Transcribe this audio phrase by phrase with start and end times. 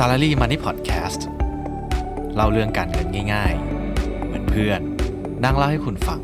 [0.00, 1.20] Salary Money Podcast
[2.34, 3.54] เล่าเรื่องการเงินง่าย
[3.90, 4.80] ๆ เหมือนเพื่อน
[5.44, 6.20] นั่งเล่าให้คุณฟัง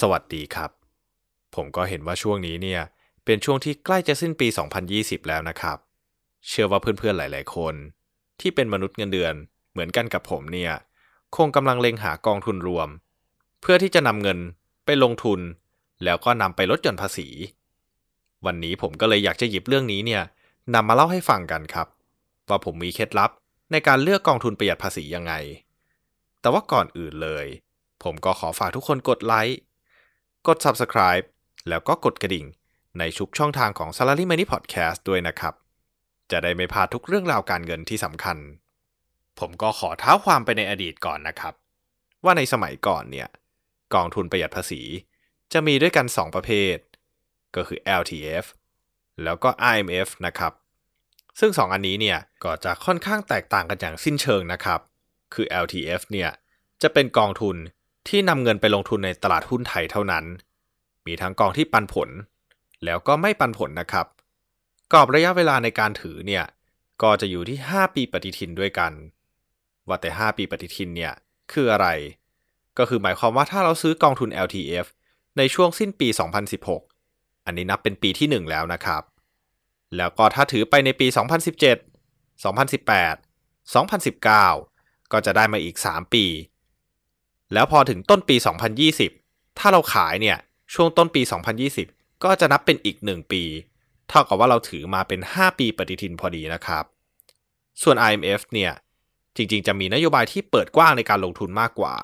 [0.00, 0.70] สวัสดีครับ
[1.54, 2.80] ผมก็เห็นว่าช่วงนี้เนี่ย
[3.24, 4.48] เป็นช่วงที่ใกล้จะสิ้นปี
[4.88, 5.78] 2020 แล้วนะครับ
[6.48, 7.74] เชื่อว่าเพื่อนๆหลาย ๆ คน
[8.40, 9.34] ที่เป็นมนุษย์เงินเดือน
[9.72, 10.72] เหมือนกันกับผมเนี่ย
[11.36, 12.90] คงกำลังเล็งหากองทุนรวม
[13.60, 14.38] เพื่อที่จะนำเงิน
[14.84, 15.40] ไปลงทุน
[16.04, 17.28] แล้วก็นำไปลดหย่อนภาษี
[18.46, 20.22] วันนี้ผมก็เลยอยากจะหยิบเรื่องนี้เนี่ย
[20.74, 21.88] นำมาเล่าให้ฟังกันครับ
[22.48, 23.30] ว่าผมมีเคล็ดลับ
[23.72, 25.32] ในการเลือกกองทุนประหยัดภาษียังไง
[26.40, 27.46] แต่ว่าก่อนอื่นเลย
[28.02, 29.58] ผมก็ขอฝากทุกคนกดไลค์
[30.46, 31.26] กด Subscribe
[31.68, 32.46] แล้วก็กดกระดิ่ง
[32.98, 35.54] ในชุกช่องทางของ Salary Money Podcast ด้วยนะครับ
[36.30, 38.36] จะได้ไม่พลาดทุกเรื่องราวการเงินที่สำคัญ
[39.38, 41.54] ผมก็ขอเท้าความไปในอดีตก่อนนะครับ
[42.24, 43.28] ว่าในสมัยก่อนเนี่ย
[43.94, 44.82] กองทุนประหยัดภาษี
[45.52, 46.76] จะมีด้วยกัน 2 ประเภท
[47.56, 48.44] ก็คือ LTF
[49.22, 50.52] แล้วก็ IMF นะครับ
[51.40, 54.80] ซึ่ง 2 อันนี้เนี่ยก็จะค่อนข้างแตกต่างกันอย่างสิ้นเชิงนะครับ
[55.34, 56.30] คือ LTF เนี่ย
[56.82, 57.56] จะเป็นกองทุน
[58.08, 60.24] ที่นำเงินไปลงทุนในตลาดหุ้นไทยเท่านั้น
[61.06, 62.08] มีทั้งกองที่ปันผล
[62.84, 64.06] แล้วก็ไม่ปันผลนะครับ
[64.92, 66.44] กรอบระยะเวลาในการถือเนี่ย
[67.02, 68.92] ก็จะอยู่ที่ 5 ปีปฏิทินด้วยกัน
[69.88, 71.12] ว่าแต่ 5 ปีปฏิทินเนี่ย
[71.52, 71.88] คืออะไร
[72.78, 74.86] ก็คือหมายความว่าถ้าเราซื้อกองทุน LTF
[75.38, 76.08] ในช่วงสิ้นปี
[76.76, 79.02] 2016 อันนี้นับเป็นปีที่ 1 แล้วนะครับ
[79.96, 81.16] แล้วก็ถ้าถือไปในปี 2017
[82.44, 86.24] 2018 2019 ก็จะได้มาอีก 3 ปี
[87.52, 88.36] แล้วพอถึงต้นปี
[88.96, 90.38] 2020 ถ้าเราขายเนี่ย
[90.74, 91.22] ช่วงต้นปี
[91.72, 93.42] 2020 ก็จะนับเป็นอีก 1 ปี
[94.08, 96.84] เท่ากับว่าเราถือมาเป็น 5 ปีปฏิทินพอดีนะครับ
[97.82, 98.72] ส่วน IMF เนี่ย
[99.36, 101.94] จริงๆ จะมีนโยบายที่เปิดกว้างในการลงทุนมากกว่า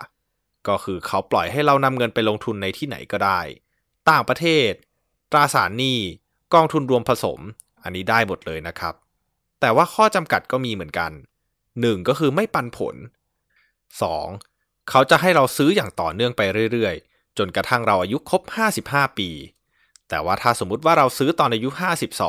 [0.68, 3.40] ก็คือเขาปล่อยให้เรานำเงินไปลงทุนในที่ไหนก็ได้
[4.10, 4.70] ต่างประเทศ
[5.32, 5.98] ตราสารหนี้
[6.54, 7.40] กองทุนรวมผสม
[7.82, 8.94] อันนี้ได้หมดเลยนะครับ
[9.60, 11.12] แต่ว่าข้อจำกัดก็มีเหมือนกัน
[11.60, 12.96] 1 ก็คือไม่ปันผล
[14.12, 14.90] 2.
[14.90, 18.42] เขาจะให้เราซื้ออย่างต่อเนื่องไปเรื่อยๆ จนกระทั่งเราอายุครบ
[18.80, 19.30] 55 ปี
[20.08, 21.68] แต่ว่าถ้าสมมุติว่าเราซื้อตอนอายุ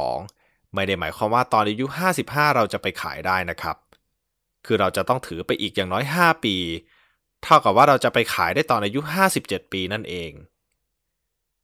[0.07, 1.85] 52 ไม่ได้หมายความว่าตอนอายุ
[2.21, 3.77] 55 เราจะไปขายได้นะครับ
[4.65, 6.55] คือเราจะต้องถือไปอีกอย่างน้อย 5 ปี
[7.43, 8.99] เท่ากับว่าเราจะไปขายได้ตอนอายุ
[9.37, 10.31] 57 ปีนั่นเอง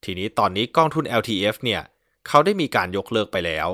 [0.03, 1.81] ทีนี้ตอนนี้กองทุน LTF เนี่ย
[2.27, 3.67] เขาได้มีการยกเลิกไปแล้ว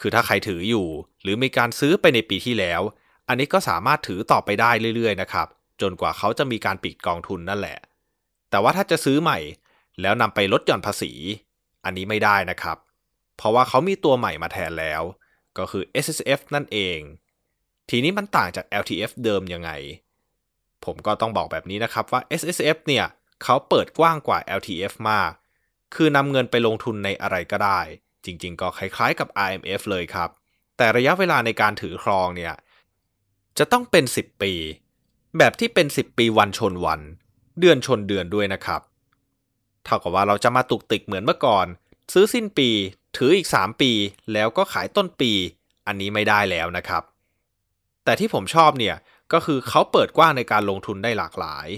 [0.00, 0.86] คือถ้าใครถืออยู่
[1.22, 2.80] หรือมีการซื้อไปในปีที่แล้ว
[3.28, 5.48] อันนี้ก็สามารถถือต่อไปได้เรื่อยๆนะครับ
[5.80, 7.78] จนกว่าเขาจะมีการปิดกองทุนนั่นแหละ
[8.50, 9.38] แต่ว่าถ้าจะซื้อใหม่
[10.00, 11.12] แล้วนำไปลดหย่อนภาษี
[11.84, 12.76] อันนี้ไม่ได้นะครับ
[13.36, 15.02] เพราะว่าเขามีตัวใหม่มาแทนแล้ว
[15.58, 16.98] ก็คือ S S F นั่นเอง
[17.90, 19.70] ทีนี้มันต่างจาก L T F เดิมยังไง
[20.84, 23.04] ผมก็ต้องบอกแบบนี้นะครับว่า S S F เนี่ย
[23.42, 25.30] เขาเปิดกว้างกว่า L T F มาก
[25.94, 27.80] คือนำเงินไปลงทุนในอะไรก็ได้
[28.24, 30.28] จริงๆ ก็คล้ายๆกับ I M F เลยครับ
[30.76, 32.54] แต่ระยะเวลาในการถือครองเนี่ย
[33.58, 34.52] จะต้องเป็น 10 ปี
[35.38, 37.00] แบบที่เป็น 10 ปีวันชนวัน
[37.60, 38.80] เดือนชนเดือนด้วยนะครับ
[39.84, 41.66] เท่ากับว่าเราจะมาตุกติกเหมือนเมื่อก่อน
[42.12, 42.70] ซื้อสิ้นปี
[43.16, 43.92] ถืออีก 3 ปี
[44.32, 45.32] แล้วก็ขายต้นปี
[45.86, 47.02] อันนี้ไม่ได้แล้วนะครับ
[48.04, 48.96] แต่ที่ผมชอบเนี่ย
[49.32, 51.68] ก็คือเขาเปิดกว้างในการลงทุนได้หลากหลาย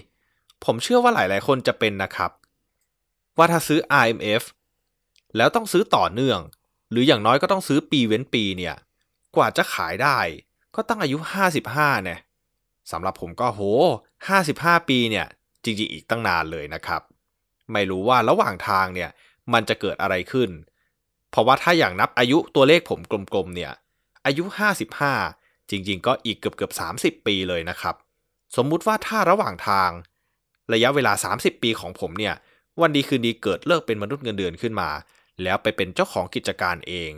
[0.65, 2.31] ผมเชื่อว่าหลาย ๆ คนจะเป็นนะครับ
[3.37, 4.43] ว่าถ้าซื้อ IMF
[5.37, 6.41] แล้วต้องซื้อต่อเนื่อง
[6.91, 8.77] หรืออย่างน้อยก็ต้องซื้อปีเว้นปีเนี่ย
[9.37, 10.19] กว่าจะขายได้
[10.75, 11.19] ก็ตั้งอายุ
[11.61, 12.21] 55เนี่ย
[12.93, 13.63] สำหรับผมก็โห
[14.29, 15.27] 55 ปีเนี่ย
[15.65, 17.03] จริง ๆ อีกตั้งนานเลยนะครับ
[17.73, 19.11] ไม่รู้ว่าระหว่างทางเนี่ย
[19.53, 20.51] มันจะเกิดอะไรขึ้น
[21.31, 23.73] เพราะว่าถ้าอย่างนับอายุตัวเลขผมกลม ๆ เนี่ย
[24.27, 24.45] อายุ
[25.01, 27.95] 55 จริงๆ ก็อีกเกือบเกือบ 30 ปีเลยนะครับ
[28.57, 29.91] สมมุติว่าถ้าระหว่างทาง
[30.73, 32.35] ระยะเวลา 30 ปีของผมเนี่ย
[32.81, 34.91] วันดีคืนดีเกิดเลิกเป็นมนุษย์เงินเดือนขึ้นมา
[35.43, 37.13] แล้วไปเป็นเจ้าของกิจการเอง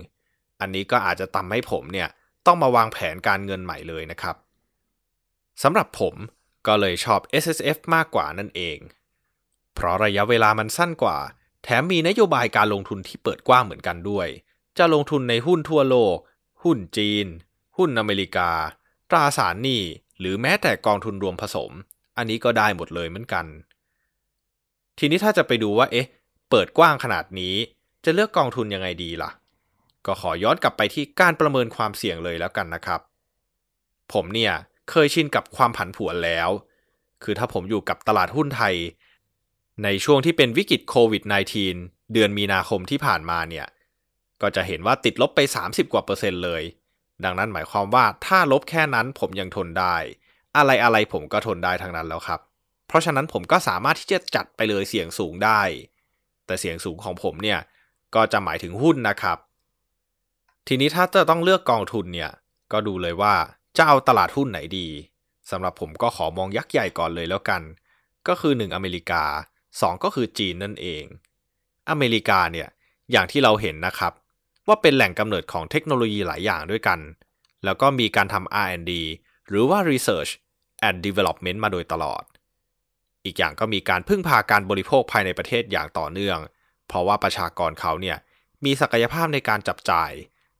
[0.61, 2.09] อันนี้ก็อาจจะทำให้ผมเนี่ย
[2.47, 4.37] ต้องมาวางแผนการเงินใหม่เลยนะครับ
[5.63, 6.15] สำหรับผม
[6.67, 8.79] ก็เลยชอบ S S F มากกว่านั่นเอง
[9.75, 11.19] เพราะระยะเวลามันสั้นกว่า
[11.63, 14.29] แถมมีนโยบายการลงทุนที่เปิดกว้างเหมือนกันด้วย
[14.79, 16.17] จะลงทุนในหุ้นทั่วโลก
[16.63, 17.27] หุ้นจีน
[17.81, 18.51] หุ้นอเมริกา
[19.11, 19.83] ตราสารหนี้
[20.19, 21.73] หรือแม้แต่กองทุนรวมผสม
[22.17, 23.47] อันนี้ก็ได้หมดเลยเหมือนกัน
[24.99, 26.07] ทีนี้ถ้าจะไปดูว่า เอ๊ะ
[26.51, 27.55] เปิดกว้างขนาดนี้
[28.05, 29.31] จะเลือกกองทุนยังไงดีล่ะ
[30.07, 33.01] ก็ขอย้อนกลับไปที่การประเมินความเสี่ยงเลยแล้วกันนะครับ
[34.13, 34.53] ผมเนี่ย
[34.91, 36.49] เคยชินกับความผันผวนแล้ว
[37.23, 38.75] คือถ้าผมอยู่กับตลาดหุ้นไทย
[39.85, 41.23] ในช่วงที่เป็นวิกฤตโควิด
[41.69, 43.67] -19 เดือนมีนาคมที่ผ่านมาเนี่ย
[44.43, 46.63] ก็จะเห็นว่าติดลบไป 30 กว่าเปอร์เซ็นต์เลย
[47.25, 49.97] ดังนั้นหมายความว่าถ้าลบแค่นั้นผมยังทนได้
[50.57, 52.41] อะไรอะไรผมก็ทนได้ทั้งนั้นแล้วครับ
[52.87, 55.61] เพราะฉะนั้นผมก็สามารถที่จะจัดไปเลยเสียงสูงได้
[56.47, 57.61] แต่เสียงสูงของผมเนี่ย
[58.15, 59.39] ก็จะหมายถึงหุ้นนะครับ
[60.69, 62.31] ทีนี้ถ้าจะต้องเลือกกองทุนเนี่ย
[62.73, 63.35] ก็ดูเลยว่า
[63.77, 64.89] จะเอาตลาดหุ้นไหนดี
[65.51, 67.63] สำหรับผมก็ขอมองยักษ์ใหญ่ก่อนเลยแล้วกัน
[68.29, 69.25] ก็คือ 1 อเมริกา
[69.65, 71.05] 2 ก็คือจีนนั่นเอง
[71.91, 72.69] อเมริกาเนี่ย
[73.11, 74.13] อย่างที่เราเห็นนะครับ
[74.71, 76.99] ว่าเป็นแหล่งกำเนิดของเทคโนโลยีหลายอย่างด้วยกัน
[77.65, 78.93] แล้วก็มีการทำ R&D
[79.49, 80.31] หรือว่า Research
[80.89, 82.23] and Development มาโดยตลอด
[83.25, 86.39] อีกอย่างก็มีการพึ่งพาการบริโภคภายในประเทศอย่างต่อเนื่อง
[86.89, 88.17] เพราะว่าประชากรเขาเนี่ย
[88.65, 90.11] มีศักยภาพในการจับจ่าย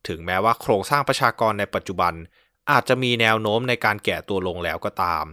[0.09, 2.15] ถึงแม้ว่าโครงสร้างประชากรในปัจจุบัน
[2.71, 5.25] อาจจะมีแนวโน้มในการแก่ตัวลงแล้วก็ตาม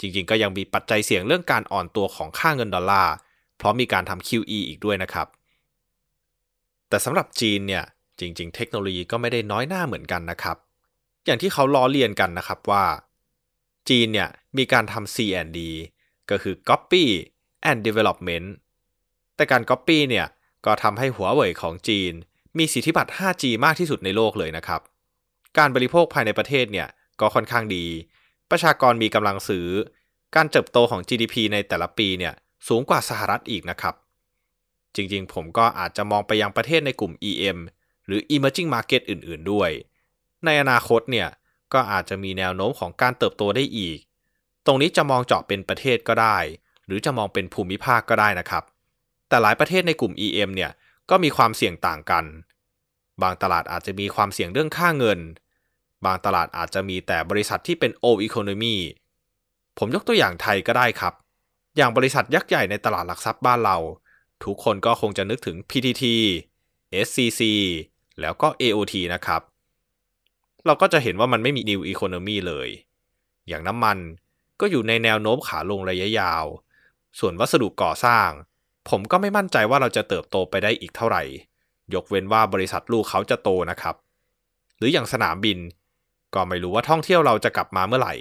[0.00, 3.14] จริงๆ ก็ยังมีปัจจัยเสี่ยงเรื่องการอ่อนตัวของค่าเงินดอลลาร์
[3.58, 5.26] เพราะมีการทำ QE อีกด้วยนะครับ
[6.92, 7.84] แต่สำหรับจีนเนี่ย
[8.20, 10.56] จริง ๆ เทคโนโลยีก็ไม่ได้น้อยหน้าเหมือนกันนะครับ
[11.26, 12.84] อย่างที่เขาล้อเลียนกันนะครับว่า
[13.88, 14.28] จีนเนี่ย
[14.58, 15.58] มีการทำ C&D
[16.30, 17.04] ก็คือ Copy
[17.70, 18.48] and Development
[19.36, 20.26] แต่การ Copy เนี่ย
[20.66, 22.12] ก็ทำให้หัวเว่ยของจีน
[22.58, 24.80] มีสิทธิบัตร 5G มากที่สุดในโลกเลยนะครับ
[25.58, 26.88] การบริโภคภายในประเทศเนี่ย
[27.20, 27.86] ก็ค่อนข้างดี
[28.50, 29.68] ประชากรมีกำลังซื้อ
[30.36, 32.34] การเติบโตของ GDP ในแต่ละปีเนี่ย
[32.68, 33.94] สูงกว่าสหรัฐอีกนะครับ
[34.96, 37.58] จริงๆ ผมก็อาจจะมองไปยังประเทศในกลุ่ม EM
[38.06, 39.70] หรือ Emerging Market อื่นๆ ด้วย
[40.44, 41.28] ในอนาคตเนี่ย
[41.72, 43.98] ก็อาจจะมีแนวโน้มของการเติบโตได้อีก
[44.66, 46.38] ตรงนี้จะมองเจาะเป็นประเทศก็ได้
[46.86, 48.64] หรือจะมองเป็นภูมิภาคก็ได้นะครับ
[49.28, 50.70] แต่หลายประเทศในกลุ่ม EM เนี่ย
[51.10, 52.24] ก็มีความเสี่ยงต่างกัน
[53.22, 55.20] บางตลาดอาจจะมีความเสี่ยงเรื่องค่าเงิน
[56.04, 58.76] บางตลาดอาจจะมีแต่บริษัทที่เป็น old economy
[59.78, 61.14] ผมยกตัวอย่างไทยก็ได้ครับ
[61.76, 63.76] อย่างบริษัทยักษ์ใหญ่ในตลาดหลักทรัพย์บ้านเรา
[64.44, 66.04] ทุกคนก็คงจะนึกถึง PTT
[67.06, 67.42] SCC
[68.20, 69.42] แล้วก็ AOT นะครับ
[70.66, 72.68] เราก็จะเห็นว่ามันไม่มี New Economy เลย
[73.48, 73.98] อย่างน้ำมัน
[74.60, 76.44] ก็อยู่ในแนวโน้มขาลงระยะยาว
[77.18, 78.30] ส่วนวัสดุก่อสร้าง
[78.88, 81.22] ผมก็ไม่มั่นใจว่าเราจะเติบโตไปได้อีกเท่าไหร่
[81.94, 83.96] ยกเว้นว่าบริษัทลูกเขาจะโตนะครับ
[84.78, 85.58] หรืออย่างสนามบิน
[86.34, 88.14] ก็ไม่รู้ว่าท่องเที่ยวเราจะกลับมาเมื่อไหร่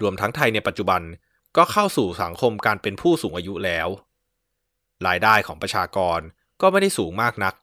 [0.00, 1.02] รวมทั้งไทยในปัจจุบัน
[1.56, 3.88] ก็เข้าสู่สังคมการเป็นผู้สูงอายุแล้ว
[5.06, 6.20] รายได้ของประชากร
[6.60, 7.54] ก็ไม่ได้สูงมากนัก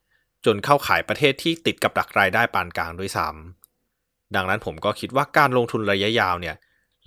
[0.45, 6.55] จนเข้าขายประเทศที่ติดกับดักรายได้ปานกลางด้วยซ้ำดังนั้นผมก็คิดว่าการลงทุนระยะยาวเนี่ย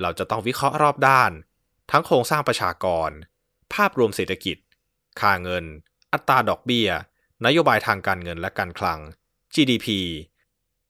[0.01, 1.31] เราจะต้องวิเคราะห์รอบด้าน
[1.91, 3.11] ทั้งโครงสร้างประชากร
[3.75, 4.57] ภาพรวมเศรษฐกิจ
[5.21, 5.65] ค่าเงิน
[6.13, 6.89] อัตราดอกเบี้ย
[7.47, 8.99] นโยบายทางการเงินและการคลัง
[9.55, 9.89] GDP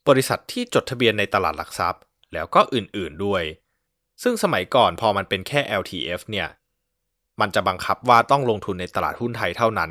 [0.09, 2.03] บริษัทที่จดทะเบียนในตลาดหลักทรัพย์
[2.33, 3.43] แล้วก็อื่นๆด้วย
[4.23, 6.49] ซึ่งสมัยก่อนพอมันเป็นแค่ LTF เนี่ย
[7.41, 9.91] มันจะบังคับว่าต้องลงทุนในตลาดหุ้นไทยเท่านั้น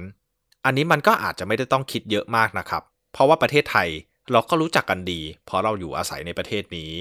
[0.66, 2.84] อันนี้มันก็อาจจะไม่ได้ต้องคิดเยอะมากนะครับ
[3.14, 3.90] เพราะว่าประเทศไทย
[4.32, 6.92] เราก็รู้จักกันดี เพราะเราอยู่อาศัยในประเทศนี้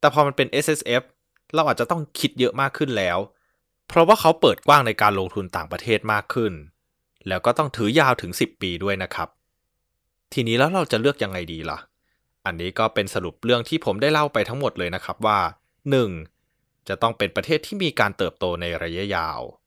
[0.00, 1.02] แต่พอมันเป็น S S F
[1.54, 3.18] เราอาจจะต้องคิดเยอะมากขึ้นแล้ว
[3.88, 6.52] เพราะว่าเขาเปิดกว้างในการลงทุนต่างประเทศมากขึ้น
[7.28, 9.28] แล้วก็ต้องถือยาวถึง 10 ปีด้วยนะครับ
[10.32, 11.78] ทีนี้แล้วเราจะเลือกยังไงดีล่ะ
[12.46, 15.38] อันนี้ก็เป็นสรุปเรื่องที่ผมได้เล่าไปทั้งหมดเลยนะครับว่า
[16.14, 16.88] 1.
[16.88, 19.59] จะต้องเป็นประเทศที่มีการเติบโตในระยะยาว 2.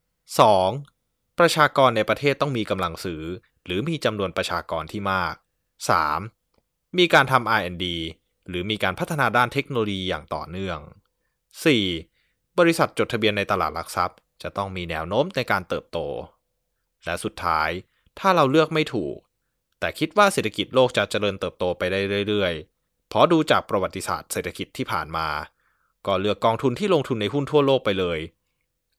[1.39, 3.23] ประชากรในประเทศต้องมีกำลังซื้อ
[3.65, 5.35] หรือมีจำนวนประชากรที่มาก
[6.15, 6.97] 3.
[6.97, 7.85] มีการทำ R&D
[8.49, 10.80] หรือมีการพัฒนาด้านเทคโนโลยีอย่างต่อเนื่อง
[11.87, 12.57] 4.
[12.59, 15.99] บริษัทจดทะเบียนในตลาดหลักทรัพย์ จะต้องมีแนวโน้มในการเติบโต
[17.06, 17.69] และสุดท้าย
[18.19, 19.18] ถ้าเราเลือกไม่ถูก
[19.80, 25.27] แต่คิดว่าเศรษฐกิจโลกจะเจริญเติบโตไปได้เรื่อยๆ เพราะดูจากประวัติศาสตร์เศรษฐกิจที่ผ่านมา
[26.06, 28.19] ก็เลือกกองทุนที่ลงทุนในหุ้นทั่วโลกไปเลย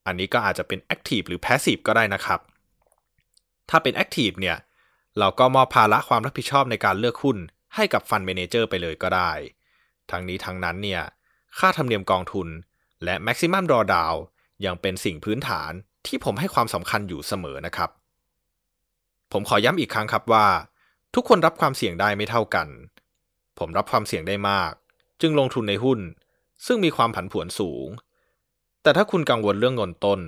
[0.07, 2.41] อันนี้ก็อาจจะเป็น Active หรือ Passive ก็ได้นะครับ
[3.71, 4.57] ถ้าเป็น Active เนี่ย
[5.19, 7.37] เราก็มอบภาระความรับผิดชอบในการเลือกหุ้น
[7.75, 9.33] ให้กับฟันเมนเจอร์ไปเลยก็ได้
[10.11, 11.03] ทั้งนี้ทั้งนั้นเนี่ย
[11.59, 12.49] ค่าธรรมเนียมกองทุน
[13.05, 14.17] และ Maximum Drawdown
[14.67, 15.73] ยังเป็นสิ่งพื้นฐาน
[16.07, 17.91] ที่ผมให้ความสำคัญอยู่เสมอนะครับ
[19.33, 20.47] ผมขอย้ำอีกครั้งครับว่า
[21.15, 22.69] ทุกคนรับความเสี่ยงได้ไม่เท่ากัน
[23.59, 24.73] ผมรับความเสี่ยงได้มาก
[25.21, 26.01] จึงลงทุนในหุ้น
[26.67, 27.87] ซึ่งมีความผันผวนสูง
[28.85, 30.21] แต่ถ้าคุณกังวลเรื่องเงินต้น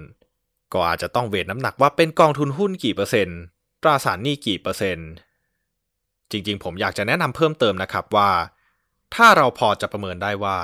[0.73, 3.39] ก็อาจจะต้องเวทน้ำหนักว่าเป็นกองทุนหุ้นกี่เปอร์เซ็นต์
[3.83, 5.09] ตราสารหนี้กี่เปอร์เซ็นต์
[6.31, 8.31] จริงๆ ผมอยากจะแนะนำเพิ่มเติมนะครับว่า
[9.15, 10.59] ถ้าเราพอจะประเมินได้ว่า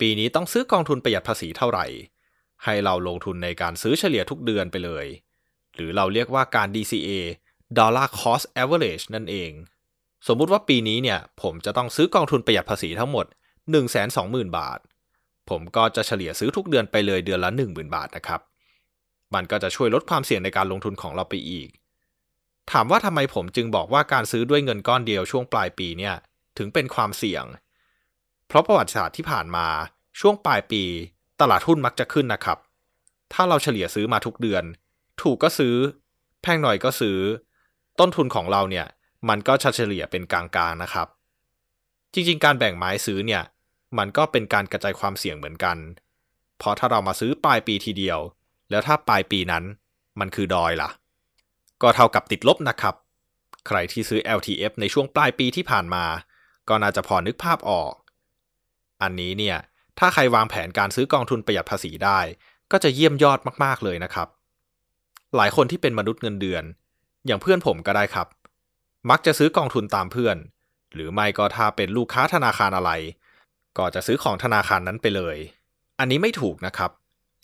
[0.00, 1.86] ปีนี้ต้องซื้อกองทุนประหยัดภาษีเท่าไหร่
[2.64, 5.06] ให้เราลงทุนในการซื้อเฉลี่ยทุกเดือนไปเลย
[5.74, 7.10] หรือเราเรียกว่าการ DCA
[7.78, 9.50] Dollar Cost Average นั่นเอง
[10.26, 13.26] สมมุติว่าปีนี้เนี่ยผมจะต้องซื้อกองทุนประหยัดภาษีทั้งหมด
[13.90, 14.78] 120,000 บาท
[15.48, 18.40] ผมก็จะเฉลี่ยซื้อทุกเดือนไปเลยเดือนละ 10,000 บาทนะครับ
[19.34, 21.68] มันก็จะช่วยลดความเสี่ยงในการลงทุนของเราไปอีก
[22.72, 26.14] ถามว่าทำไมผมจึงบอกว่าการซื้อด้วยเงินก้อนเดียวช่วงปลายปีเนี่ย
[26.58, 27.44] ถึงเป็นความเสี่ยง
[28.46, 29.66] เพราะประวัติศาสตร์ที่ผ่านมา
[30.20, 30.82] ช่วงปลายปี
[31.40, 32.58] ตลาดหุ้นมักจะขึ้นนะครับ
[33.32, 34.64] ถ้าเราเฉลี่ยซื้อมาทุกเดือน
[35.22, 35.74] ถูกก็ซื้อ
[36.42, 37.18] แพงหน่อยก็ซื้อ
[38.00, 38.86] ต้นทุนของเราเนี่ย
[39.28, 41.06] มันก็เฉลี่ยเป็นกลางๆนะครับ
[42.12, 43.42] จริงๆ การแบ่งไม้ซื้อเนี่ย
[43.98, 45.76] มันก็เป็นการกระจายความเสี่ยงเหมือนกัน
[46.58, 48.18] เพราะถ้าเรามาซื้อปลายปีทีเดียว
[48.70, 49.64] แล้วถ้าปลายปีนั้น
[50.20, 50.90] มันคือดอยล่ะ
[51.82, 52.94] ก็เท่ากับติดลบนะครับ
[53.66, 56.04] ใครที่ซื้อ LTF ในช่วงปลายปีที่ผ่านมา
[56.68, 57.92] ก็น่าจะพอนึกภาพออก
[59.02, 59.56] อันนี้เนี่ย
[59.98, 62.18] ถ้าใครวางแผนการซื้อกองทุนประหยัดภาษีได้
[62.72, 64.28] ก็จะเยี่ยมยอดมากๆเลยนะครับ
[65.36, 66.64] หลายคนที่เป็นมนุษย์เงินเดือน
[67.26, 68.28] อย่างเพื่อนผมก็ได้ครับ
[69.10, 70.36] มักจะซื้อกองทุนตามเพื่อน
[70.94, 72.90] หรือไม่ก็ถ้าเป็นลูกค้าธนาคารอะไร
[73.78, 75.36] ก็จะซื้อของธนาคารนั้นไปเลย
[75.98, 76.90] อันนี้ไม่ถูกนะครับ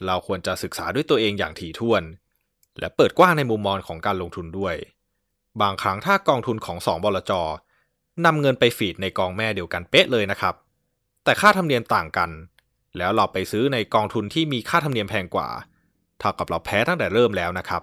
[0.07, 2.03] เราควรจะศึกษาด้วยตัวเองอย่างถี่ถ้วน
[2.79, 4.75] และเปิดกว้างในมุมมองของการลงทุนด้วย
[5.61, 7.33] บางครั้งถ้ากองทุนของสองบลจ
[8.25, 10.55] นำเงินไปฟีดในกองแม่เดียวกันเป๊ะเลยนะครับ
[11.25, 12.31] แต่ค่าธรรมเนียมต่างกัน
[12.97, 15.49] แล้วเราไปซื้อในกองทุนที่มีค่าธรรมเนียมแพงกว่า
[16.19, 17.83] เท่ากับเราแพ้ตั้งแต่เริ่มแล้วนะครับ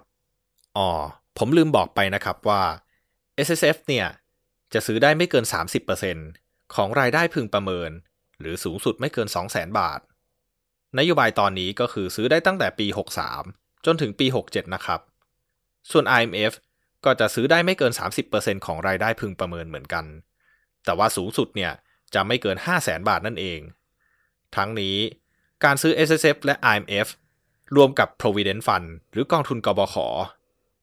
[0.77, 0.89] อ๋อ
[1.37, 2.61] ผมลืมบอกไปนะครับว่า
[3.45, 4.07] S S F เนี่ย
[4.73, 5.45] จะซื้อได้ไม่เกิน
[6.09, 7.91] 30%ของรายได้พึงประเมิน
[8.39, 9.99] หรือสูงสุดไม่เกิน 200,000 บาท
[10.99, 12.87] นโยบายตอนนี้ก็คือซื้อได้ตั้งแต่ปี
[13.37, 14.99] 63 จนถึงปี 67 นะครับ
[15.91, 16.53] ส่วน IMF
[17.05, 17.93] ก็จะซื้อได้ไม่เกิน
[18.29, 20.05] 30%ของรายได้พึงประเมินเหมือนกัน
[20.85, 21.71] แต่ว่าสูงสุดเนี่ย
[22.13, 23.59] จะไม่เกิน 500,000 บาทนั่นเอง
[24.55, 24.97] ทั้งนี้
[25.63, 27.07] การซื้อ S S F และ IMF
[27.75, 29.95] รวมกับ Provident Fund หรือกองทุนกบข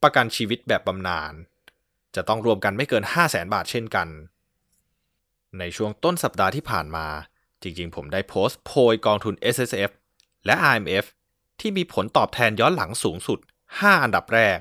[0.03, 1.33] ประกันชีวิตแบบบำนาญ
[2.15, 4.09] จะต้องรวมกันไม่เกิน 5 0 0แสนบาทเช่นกัน
[5.59, 7.07] ในช่วงต้นสัปดาห์ที่ผ่านมา
[7.63, 9.91] จริงๆ ผมได้โพสต์โพยกองทุน S S F
[10.47, 11.07] และ I M F
[11.61, 13.39] ที่มีผลตอบแทนย้อนหลังสูงสุด
[13.71, 14.59] 5 อันดับแรก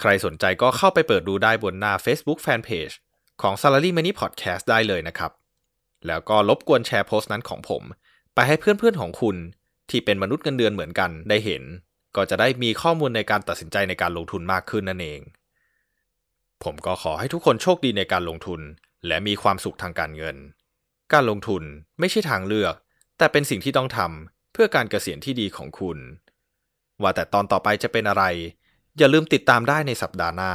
[0.00, 2.94] ใครสนใจก็เข้าไปเปิดดูได้บนหน้า Facebook Fanpage
[3.42, 5.32] ของ Salary Money Podcast ได้เลยนะครับ
[6.06, 7.82] แล้วก็ลบกวนแชร์โพสต์นั้นของผม
[8.34, 9.36] ไปให้เพื่อนๆของคุณ
[9.90, 11.62] ที่เป็นมนุษย์เงินเดือนเหมือนกันได้เห็น
[12.16, 15.20] ก็จะได้มีข้อมูลในการตัดสินใจในการลงทุนมากขึ้นนั่นเอง
[16.64, 18.60] ผมก็ขอให้ทุกคนโชคดีในการลงทุน
[19.06, 20.36] และมีความสุขทางการเงิน
[21.14, 21.62] การลงทุน
[22.00, 22.74] ไม่ใช่ทางเลือก
[23.18, 25.98] แต่เป็นสิ่งที่ต้องทำเพื่อการเกษียณที่ดีของคุณ
[27.02, 28.24] ว่าแต่ตอนต่อไปจะเป็นอะไร
[28.98, 30.52] อย่าลืมติดตามได้ในสัปดาห์หน้า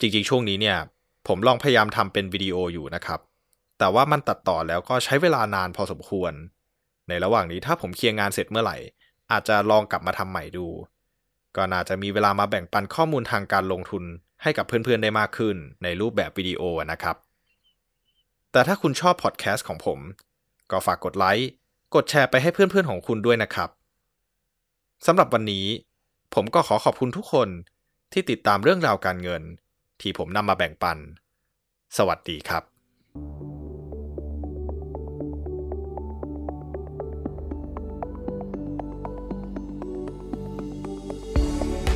[0.00, 0.78] จริงๆ ช่วงนี้เนี่ย
[1.28, 3.20] ผมลองพยายามทำเป็นวิดีโออยู่นะครับ
[3.78, 6.32] แต่ว่ามันตัดต่อแล้วก็ใช้เวลานานพอสมควร
[7.08, 8.76] ในระหว่างนี้ถ้าผมเคลียร์งานเสร็จเมื่อไหร่
[9.32, 10.66] อาจจะลองกลับมาทำใหม่ดู
[11.56, 14.04] ก็น่าจะมีเวลามาแบ่งปันข้อมูลทางการลงทุน
[14.42, 17.16] ให้กับเพื่อนๆได้มากขึ้นในรูปแบบวิดีโอนะครับ
[18.52, 19.98] แต่ถ้าคุณชอบพอดแคสต์ของผม
[20.70, 21.48] ก็ฝากกดไลค์
[21.94, 23.70] กดแชร์ไปให้เพื่อนๆของคุณด้วยนะครับ
[25.06, 25.66] สำหรับวันนี้
[26.34, 27.48] ผมก็ขอขอบคุณทุกคน
[28.12, 29.42] ที่ติดตามเรื่องราวการเงิน
[30.00, 30.98] ที่ผมนำมาแบ่งปัน
[31.96, 32.62] สวัสดีครับ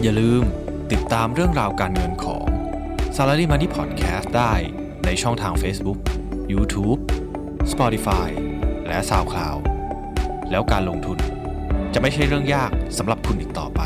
[0.03, 0.43] อย่าลืม
[0.93, 2.47] ติดตามเรื่องราวการเงินของ
[3.17, 4.53] Salary Money Podcast ได้
[5.05, 5.99] ในช่องทาง Facebook,
[6.53, 7.01] YouTube,
[7.73, 8.29] Spotify
[8.89, 9.61] และ SoundCloud
[10.51, 11.19] แล้วการลงทุน
[11.95, 13.81] จะไม่ใช่เรื่องยากสำหรับคุณอีกต่อไป